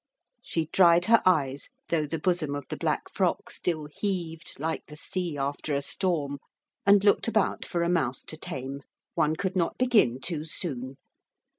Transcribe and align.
She 0.41 0.65
dried 0.73 1.05
her 1.05 1.21
eyes, 1.27 1.69
though 1.89 2.07
the 2.07 2.17
bosom 2.17 2.55
of 2.55 2.65
the 2.69 2.75
black 2.75 3.07
frock 3.07 3.51
still 3.51 3.87
heaved 3.99 4.55
like 4.57 4.83
the 4.87 4.97
sea 4.97 5.37
after 5.37 5.75
a 5.75 5.83
storm, 5.83 6.39
and 6.87 7.03
looked 7.03 7.27
about 7.27 7.65
for 7.67 7.83
a 7.83 7.87
mouse 7.89 8.23
to 8.23 8.35
tame. 8.35 8.81
One 9.13 9.35
could 9.35 9.55
not 9.55 9.77
begin 9.77 10.19
too 10.19 10.43
soon. 10.43 10.97